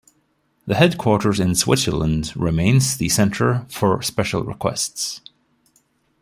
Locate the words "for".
3.69-4.01